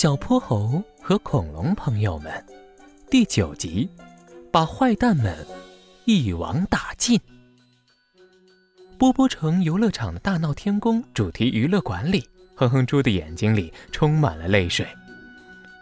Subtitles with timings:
[0.00, 2.32] 小泼猴和恐龙朋友们，
[3.10, 3.86] 第九集，
[4.50, 5.36] 把坏蛋们
[6.06, 7.20] 一网打尽。
[8.96, 14.86] 波波城游乐场的大闹天宫主题娱乐馆里，哼哼猪的眼睛里充满了泪水。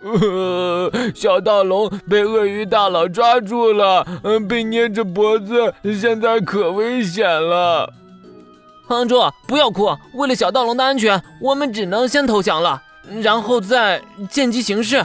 [0.00, 7.92] 呃，小盗龙被鳄鱼大佬抓住了，嗯，被捏着脖子，现在可危险了。
[8.86, 12.82] 哼哼猪，不要哭，为了小盗龙的安全，我们只能先投降了。
[13.22, 15.04] 然后再见机行事。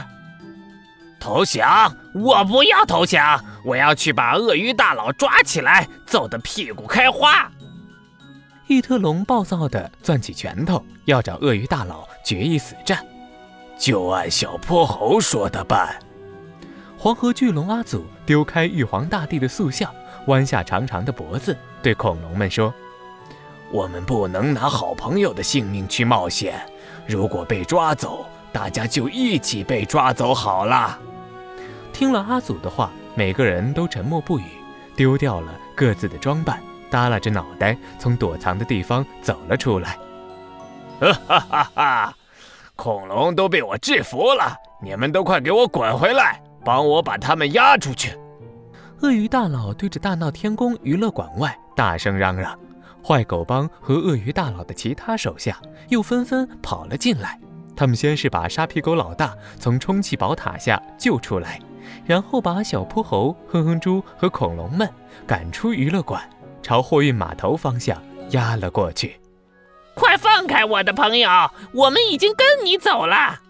[1.20, 1.96] 投降？
[2.14, 3.42] 我不要投降！
[3.64, 7.50] 我要去把鳄鱼大佬抓起来，揍得屁股开花！
[8.66, 13.04] 异特龙暴躁地攥起拳头，要找鳄鱼大佬决一死战。
[13.78, 15.96] 就按小泼猴说的办。
[16.98, 19.92] 黄河巨龙阿祖丢开玉皇大帝的塑像，
[20.26, 22.72] 弯下长长的脖子，对恐龙们说
[23.72, 26.64] ：“我们不能拿好朋友的性命去冒险。”
[27.06, 30.98] 如果被抓走，大家就一起被抓走好了。
[31.92, 34.44] 听了阿祖的话，每个人都沉默不语，
[34.96, 39.98] 丢掉了各自的装扮，耷拉着脑袋从躲藏的地方走了出来。
[41.00, 42.16] 哈哈哈哈！
[42.76, 48.16] 恐龙都被我制服了，你们都快给我滚回来，帮我把他们押出去！
[49.02, 52.58] 鳄鱼大佬对着大闹天宫娱乐馆外大声嚷嚷。
[53.04, 57.38] 坏狗帮和鳄鱼大佬的其他手下又纷纷跑了进来。
[57.74, 61.58] 他们先是把沙皮狗老大从充气宝塔下救出来，
[62.04, 64.88] 然后把小泼猴、哼哼猪和恐龙们
[65.26, 66.22] 赶出娱乐馆，
[66.62, 69.18] 朝货运码头方向压了过去。
[69.94, 71.28] 快放开我的朋友，
[71.72, 73.40] 我们已经跟你走了。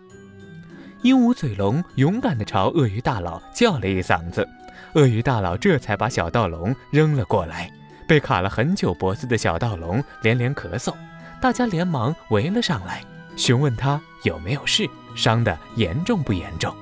[1.03, 4.49] 鹦鹉嘴龙勇敢地朝鳄鱼大佬叫了一嗓子，
[4.95, 7.71] 鳄鱼大佬这才把小盗龙扔了过来。
[8.13, 10.93] 被卡了很久脖子的小盗龙连连咳嗽，
[11.41, 13.03] 大家连忙围了上来，
[13.37, 16.75] 询问他有没有事，伤得严重不严重。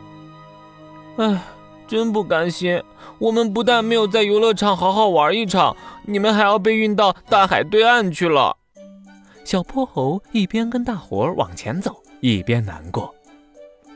[1.18, 1.40] 唉，
[1.86, 2.82] 真不甘心，
[3.20, 8.56] 我们不但没有在游乐场好好玩一场，你们还要被运到大海对岸去了。
[9.44, 13.14] 小泼猴一边跟大伙儿往前走，一边难过。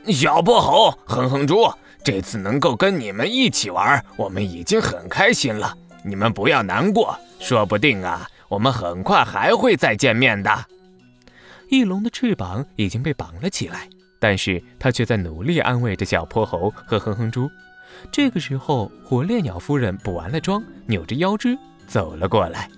[0.05, 1.69] 小泼猴，哼哼猪，
[2.01, 5.77] 这次能够跟你们一起玩，我们已经很开心了。
[6.05, 10.65] 你们不要难过，说不定啊，我们很快还会再见面的。
[11.69, 13.89] 翼龙的翅膀已经被绑了起来，
[14.19, 17.49] 但是他却在努力安慰着小泼猴和哼哼猪。
[18.11, 21.57] 这个时候，火烈鸟夫人补完了妆，扭着腰肢
[21.87, 22.69] 走了过来。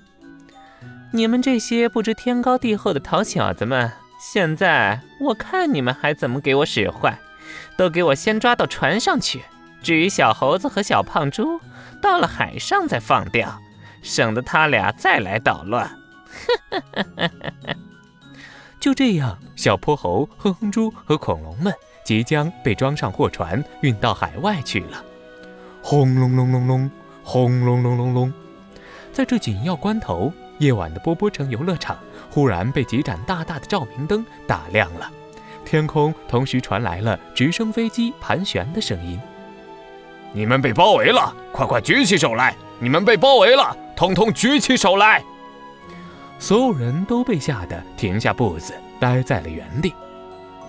[1.11, 7.19] 你们这些不知天高地厚的淘小子们，现在我看你们还怎么给我使坏？
[7.77, 9.41] 都给我先抓到船上去。
[9.87, 11.61] 至于小猴子和小胖猪，
[12.01, 13.57] 到了海上再放掉，
[14.01, 15.89] 省得他俩再来捣乱。
[18.81, 25.01] 就这样，小泼猴、哼哼猪和恐龙们即将被装上货船，运到海外去了。
[25.81, 26.91] 轰隆隆隆隆，
[27.23, 28.33] 轰隆隆隆隆。
[29.13, 31.97] 在这紧要关头，夜晚的波波城游乐场
[32.29, 35.09] 忽然被几盏大大的照明灯打亮了，
[35.63, 39.17] 天空同时传来了直升飞机盘旋的声音。
[40.33, 42.55] 你们被包围了，快快举起手来！
[42.79, 45.23] 你们被包围了，统统举起手来！
[46.37, 49.89] 所有人都被吓得停下步子，呆在了原地。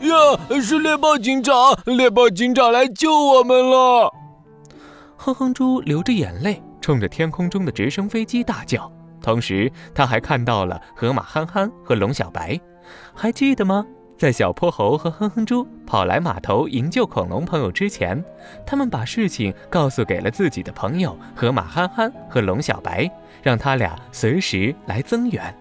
[0.00, 1.78] 呀，是猎豹警长！
[1.84, 4.10] 猎豹警长来救我们了！
[5.16, 8.90] 哼哼猪流着眼泪，冲着天空中的直升飞机大叫。
[9.20, 12.58] 同时，他还看到了河马憨憨和龙小白，
[13.14, 13.84] 还记得吗？
[14.18, 18.22] 在小泼猴和哼哼猪跑来码头营救恐龙朋友之前，
[18.66, 23.08] 他们把事情告诉给了自己的朋友河马憨憨和龙小白，
[23.44, 25.56] 让他俩随时来增援。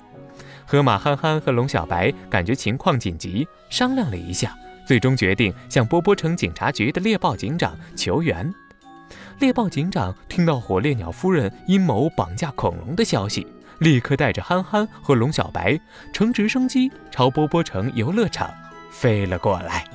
[0.65, 4.57] 河马憨憨和龙小白感觉情况紧急，商量了一下，
[4.87, 8.51] 最终决定向波波城警察局的猎豹警长求援。
[9.37, 13.45] 猎豹警长听到火烈鸟夫人阴谋绑架恐龙的消息。
[13.79, 15.79] 立刻带着憨憨和龙小白
[16.11, 18.51] 乘直升机朝波波城游乐场
[18.89, 19.85] 飞了过来。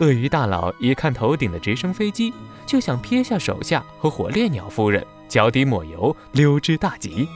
[0.00, 2.32] 鳄鱼大佬一看头顶的直升飞机，
[2.64, 7.28] 就想撇下手下和火烈鸟夫人，脚底抹油溜之大吉。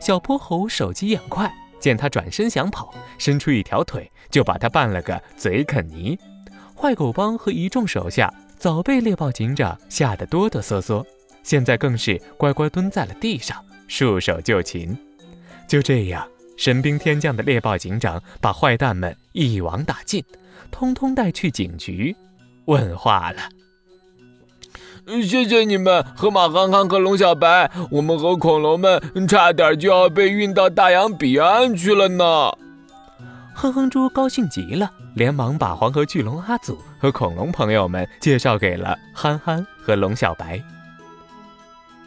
[0.00, 6.18] 小泼猴手疾眼快，见他转身想跑，伸出一条腿就把他绊了个嘴啃泥。
[6.74, 11.04] 坏狗帮和一众手下早被猎豹警长吓得哆哆嗦嗦，
[11.44, 14.96] 现在更是乖乖蹲在了地上，束手就擒。
[15.68, 16.26] 就这样，
[16.56, 20.24] 神兵天降的猎豹警长把坏蛋们一网打尽，
[20.70, 22.16] 通通带去警局
[22.64, 23.42] 问话了。
[25.22, 32.50] 谢谢你们，河马憨憨和龙小白，我们和恐龙们差点就要被运到大洋彼岸去了呢。
[33.54, 40.62] 哼哼猪高兴极了，连忙把黄河巨龙阿祖和恐龙朋友们介绍给了憨憨和龙小白。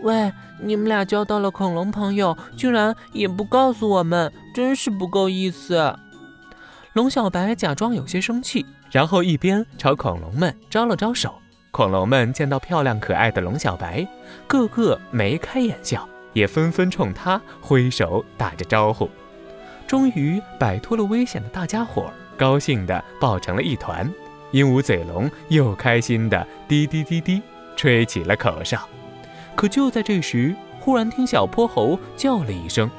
[0.01, 5.95] 喂，你们俩交到了恐龙朋友，居然也不告诉我们，真是不够意思。
[6.93, 11.35] 龙小白假装有些生气，然后一边朝恐龙们招了招手。
[11.69, 14.05] 恐龙们见到漂亮可爱的龙小白，
[14.47, 19.09] 个个眉开眼笑，也纷纷冲他挥手打着招呼。
[19.87, 24.11] 终于摆脱了危险的大家伙，高兴地抱成了一团。
[24.51, 27.41] 鹦鹉嘴龙又开心地滴滴滴滴
[27.77, 28.87] 吹起了口哨。
[29.55, 32.89] 可就在这时，忽然听小泼猴叫了一声：“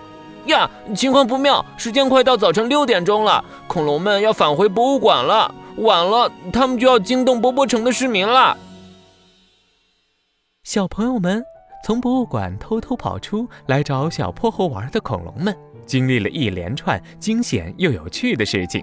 [0.46, 1.64] 呀，情况不妙！
[1.76, 5.54] 时间快到早晨六点钟了，恐龙们要返回博物馆了。
[5.78, 8.56] 晚了，他们就要惊动波波城的市民了。”
[10.62, 11.43] 小朋友们
[11.84, 18.81] 从博物馆偷偷跑出来找小泼猴玩的恐龙们，经历了一连串惊险又有趣的事情。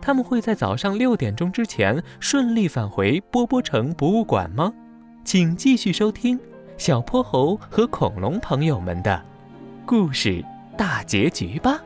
[0.00, 4.72] 他们会在早上六点钟之前顺利返回波波城博物馆吗？
[5.24, 6.40] 请继续收听。
[6.80, 9.20] 小泼猴和恐龙朋友们的
[9.84, 10.42] 故事
[10.78, 11.78] 大结局吧！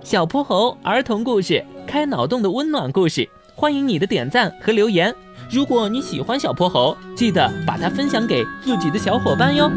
[0.00, 5.12] 小泼猴儿童故事，开脑洞的温暖故事，欢迎你的点赞和留言。
[5.50, 9.68] 如果你喜欢小泼猴，记得把它分享给自己的小伙伴哟。